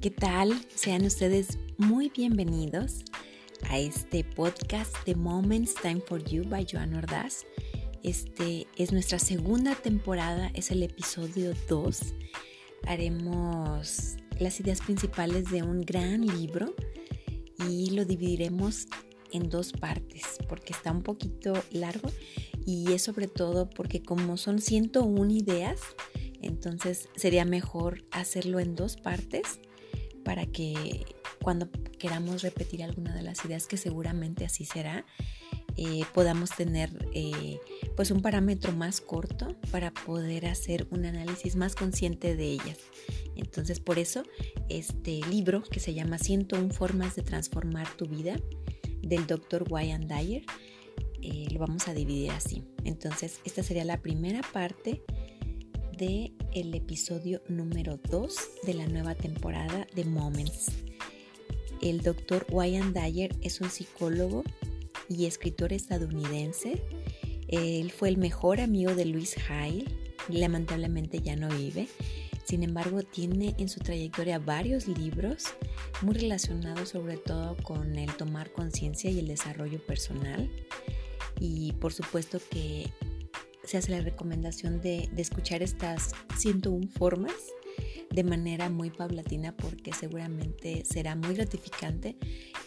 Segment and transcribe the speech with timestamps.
[0.00, 0.54] ¿Qué tal?
[0.76, 3.02] Sean ustedes muy bienvenidos
[3.68, 7.44] a este podcast de Moments Time for You by Joan Ordaz.
[8.04, 12.14] Este es nuestra segunda temporada, es el episodio 2.
[12.86, 16.76] Haremos las ideas principales de un gran libro
[17.68, 18.86] y lo dividiremos
[19.32, 22.12] en dos partes porque está un poquito largo
[22.64, 25.80] y es sobre todo porque como son 101 ideas,
[26.40, 29.58] entonces sería mejor hacerlo en dos partes
[30.24, 31.06] para que
[31.42, 35.04] cuando queramos repetir alguna de las ideas, que seguramente así será,
[35.76, 37.60] eh, podamos tener eh,
[37.96, 42.78] pues un parámetro más corto para poder hacer un análisis más consciente de ellas.
[43.36, 44.24] Entonces por eso
[44.68, 48.40] este libro que se llama 101 formas de transformar tu vida
[49.02, 49.64] del Dr.
[49.70, 50.42] Wayne Dyer
[51.22, 52.64] eh, lo vamos a dividir así.
[52.84, 55.02] Entonces esta sería la primera parte
[55.96, 60.72] de el episodio número 2 de la nueva temporada de Moments.
[61.80, 64.42] El doctor Wayne Dyer es un psicólogo
[65.08, 66.82] y escritor estadounidense.
[67.46, 69.86] Él fue el mejor amigo de Luis Hay.
[70.28, 71.86] Lamentablemente ya no vive.
[72.42, 75.44] Sin embargo, tiene en su trayectoria varios libros
[76.02, 80.50] muy relacionados sobre todo con el tomar conciencia y el desarrollo personal.
[81.38, 82.90] Y por supuesto que
[83.68, 87.34] se hace la recomendación de, escuchar estas 101 formas
[88.10, 92.16] de manera muy paulatina porque seguramente será muy gratificante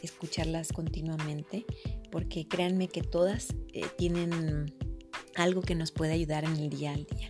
[0.03, 1.65] escucharlas continuamente
[2.11, 4.71] porque créanme que todas eh, tienen
[5.35, 7.29] algo que nos puede ayudar en el día al día.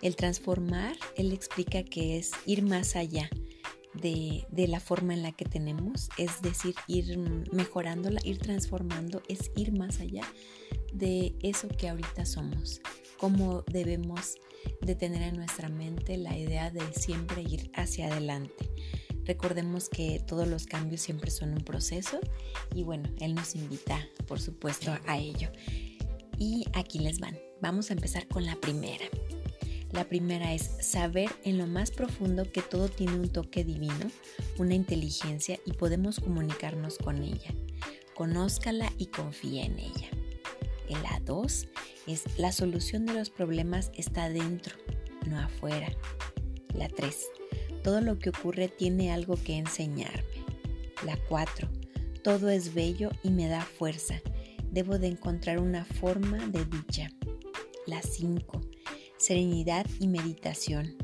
[0.00, 3.28] El transformar, él explica que es ir más allá
[3.94, 7.18] de, de, la forma en la que tenemos, es decir, ir
[7.52, 10.22] mejorándola, ir transformando, es ir más allá
[10.94, 12.80] de eso que ahorita somos,
[13.18, 14.36] cómo debemos
[14.80, 18.70] de tener en nuestra mente la idea de siempre ir hacia adelante.
[19.24, 22.20] Recordemos que todos los cambios siempre son un proceso
[22.74, 25.50] y bueno, Él nos invita, por supuesto, a ello.
[26.38, 27.38] Y aquí les van.
[27.60, 29.06] Vamos a empezar con la primera.
[29.92, 34.10] La primera es saber en lo más profundo que todo tiene un toque divino,
[34.58, 37.54] una inteligencia y podemos comunicarnos con ella.
[38.14, 40.13] Conózcala y confía en ella.
[40.88, 41.68] La 2
[42.06, 44.76] es la solución de los problemas está dentro,
[45.26, 45.88] no afuera.
[46.74, 47.26] La 3.
[47.82, 50.44] Todo lo que ocurre tiene algo que enseñarme.
[51.04, 51.68] La 4.
[52.22, 54.20] Todo es bello y me da fuerza.
[54.70, 57.10] Debo de encontrar una forma de dicha.
[57.86, 58.60] La 5.
[59.16, 60.96] Serenidad y meditación.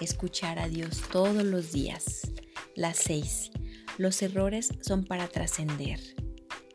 [0.00, 2.32] Escuchar a Dios todos los días.
[2.76, 3.50] La 6.
[3.98, 6.00] Los errores son para trascender.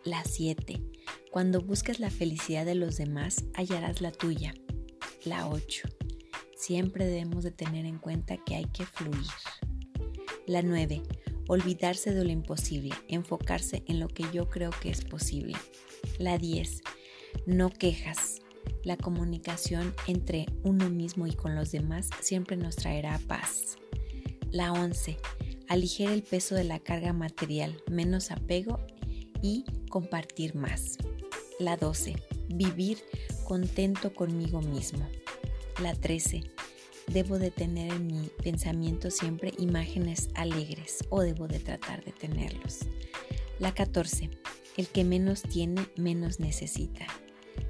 [0.03, 0.92] La 7
[1.33, 4.53] cuando busques la felicidad de los demás, hallarás la tuya.
[5.25, 5.89] La 8.
[6.55, 9.25] Siempre debemos de tener en cuenta que hay que fluir.
[10.45, 11.01] La 9.
[11.47, 15.55] Olvidarse de lo imposible, enfocarse en lo que yo creo que es posible.
[16.19, 16.83] La 10.
[17.47, 18.43] No quejas.
[18.83, 23.77] La comunicación entre uno mismo y con los demás siempre nos traerá paz.
[24.51, 25.17] La 11.
[25.67, 28.77] Aligera el peso de la carga material, menos apego
[29.41, 30.99] y compartir más.
[31.63, 32.17] La 12.
[32.49, 32.97] Vivir
[33.45, 35.07] contento conmigo mismo.
[35.81, 36.43] La 13.
[37.07, 42.79] Debo de tener en mi pensamiento siempre imágenes alegres o debo de tratar de tenerlos.
[43.59, 44.29] La 14.
[44.75, 47.05] El que menos tiene, menos necesita.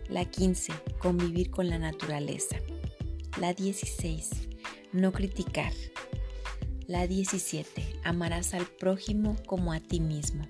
[0.10, 0.74] La 15.
[0.98, 2.58] Convivir con la naturaleza.
[3.40, 4.32] La 16.
[4.92, 5.72] No criticar.
[6.88, 8.00] La 17.
[8.04, 10.48] Amarás al prójimo como a ti mismo.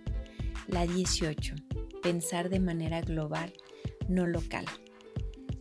[0.70, 1.56] La 18
[2.04, 3.54] pensar de manera global,
[4.10, 4.66] no local.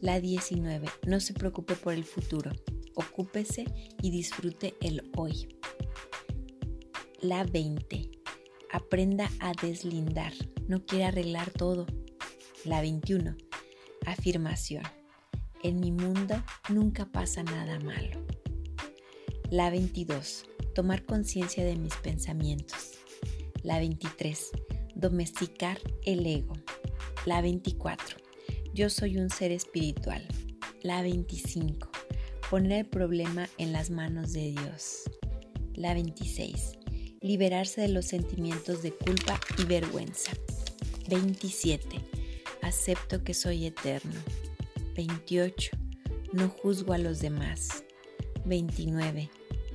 [0.01, 0.89] La 19.
[1.07, 2.51] No se preocupe por el futuro.
[2.97, 3.65] Ocúpese
[4.03, 5.57] y disfrute el hoy.
[7.21, 8.11] La 20.
[8.73, 10.33] Aprenda a deslindar.
[10.67, 11.87] No quiere arreglar todo.
[12.65, 13.37] La 21.
[14.05, 14.83] Afirmación.
[15.63, 18.27] En mi mundo nunca pasa nada malo.
[19.49, 20.47] La 22.
[20.75, 22.99] Tomar conciencia de mis pensamientos.
[23.63, 24.51] La 23
[25.03, 26.55] domesticar el ego.
[27.27, 28.17] La 24.
[28.73, 30.27] Yo soy un ser espiritual.
[30.81, 31.91] La 25.
[32.49, 35.03] Poner el problema en las manos de Dios.
[35.75, 36.79] La 26.
[37.21, 40.33] Liberarse de los sentimientos de culpa y vergüenza.
[41.09, 41.99] 27.
[42.63, 44.21] Acepto que soy eterno.
[44.95, 45.77] 28.
[46.33, 47.83] No juzgo a los demás.
[48.45, 49.31] 29.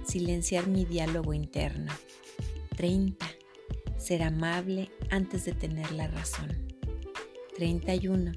[0.06, 1.92] Silenciar mi diálogo interno.
[2.78, 3.28] 30
[3.98, 6.68] ser amable antes de tener la razón.
[7.56, 8.34] 31.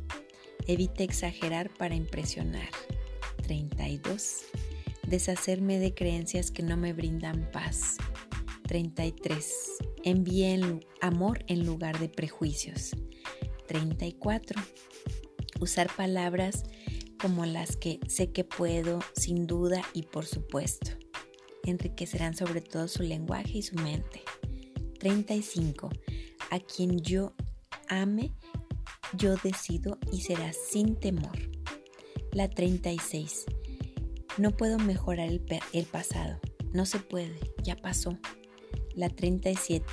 [0.66, 2.68] Evite exagerar para impresionar.
[3.42, 4.44] 32.
[5.06, 7.96] Deshacerme de creencias que no me brindan paz.
[8.68, 9.52] 33.
[10.04, 12.96] Envíen amor en lugar de prejuicios.
[13.66, 14.60] 34.
[15.60, 16.64] Usar palabras
[17.20, 20.92] como las que sé que puedo, sin duda y por supuesto.
[21.64, 24.22] Enriquecerán sobre todo su lenguaje y su mente.
[24.98, 25.90] 35.
[26.50, 27.32] A quien yo
[27.88, 28.32] ame,
[29.16, 31.38] yo decido y será sin temor.
[32.32, 33.46] La 36.
[34.38, 36.40] No puedo mejorar el, pasado.
[36.72, 38.18] No se puede, ya pasó.
[38.94, 39.84] La 37.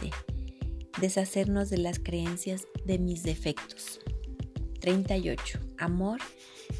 [0.99, 3.99] Deshacernos de las creencias de mis defectos.
[4.79, 5.59] 38.
[5.77, 6.19] Amor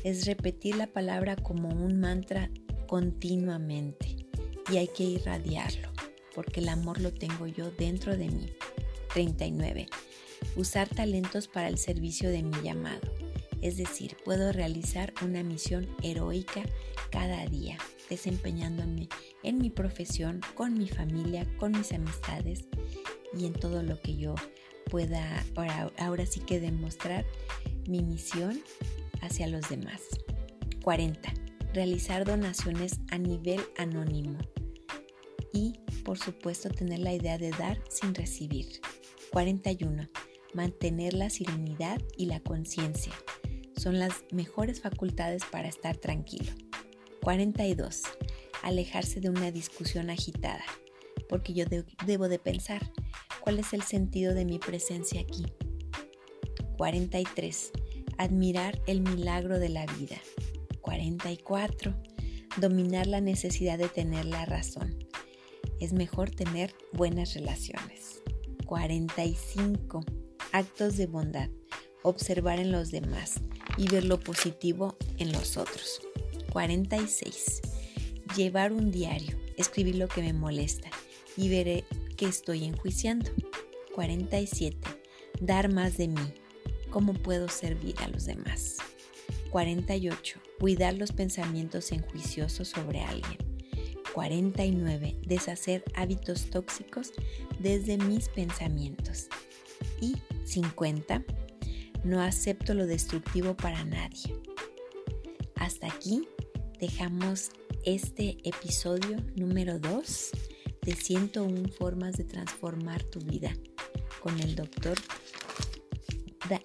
[0.03, 2.49] es repetir la palabra como un mantra
[2.87, 4.27] continuamente
[4.71, 5.89] y hay que irradiarlo
[6.37, 8.56] porque el amor lo tengo yo dentro de mí.
[9.17, 9.87] 39.
[10.55, 13.11] Usar talentos para el servicio de mi llamado.
[13.63, 16.61] Es decir, puedo realizar una misión heroica
[17.09, 17.79] cada día,
[18.11, 19.09] desempeñándome
[19.41, 22.65] en mi profesión, con mi familia, con mis amistades
[23.35, 24.35] y en todo lo que yo
[24.91, 25.43] pueda
[25.97, 27.25] ahora, sí que demostrar
[27.87, 28.61] mi misión
[29.21, 30.03] hacia los demás.
[30.83, 31.33] 40.
[31.73, 34.37] Realizar donaciones a nivel anónimo.
[35.53, 35.73] Y,
[36.05, 38.79] por supuesto, tener la idea de dar sin recibir.
[39.37, 40.09] 41.
[40.55, 43.13] Mantener la serenidad y la conciencia.
[43.75, 46.51] Son las mejores facultades para estar tranquilo.
[47.21, 48.01] 42.
[48.63, 50.63] Alejarse de una discusión agitada,
[51.29, 51.65] porque yo
[52.07, 52.91] debo de pensar
[53.39, 55.45] cuál es el sentido de mi presencia aquí.
[56.77, 57.73] 43.
[58.17, 60.17] Admirar el milagro de la vida.
[60.81, 61.93] 44.
[62.59, 64.97] Dominar la necesidad de tener la razón.
[65.79, 68.16] Es mejor tener buenas relaciones.
[68.67, 70.03] 45.
[70.51, 71.49] Actos de bondad.
[72.03, 73.39] Observar en los demás
[73.77, 76.01] y ver lo positivo en los otros.
[76.51, 77.61] 46.
[78.35, 79.37] Llevar un diario.
[79.55, 80.89] Escribir lo que me molesta
[81.37, 81.85] y veré
[82.17, 83.31] que estoy enjuiciando.
[83.95, 84.77] 47.
[85.39, 86.33] Dar más de mí
[86.89, 88.77] cómo puedo servir a los demás.
[89.49, 90.39] 48.
[90.59, 93.46] Cuidar los pensamientos enjuiciosos sobre alguien.
[94.17, 95.15] 49.
[95.27, 97.11] Deshacer hábitos tóxicos
[97.59, 99.27] desde mis pensamientos.
[100.01, 101.23] Y 50.
[102.03, 104.35] No acepto lo destructivo para nadie.
[105.53, 106.27] Hasta aquí
[106.79, 107.51] dejamos
[107.85, 110.31] este episodio número 2
[110.81, 113.53] de 101 formas de transformar tu vida
[114.19, 114.97] con el doctor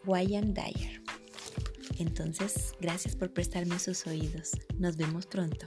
[0.06, 1.02] Wyan Dyer.
[1.98, 4.52] Entonces, gracias por prestarme sus oídos.
[4.78, 5.66] Nos vemos pronto.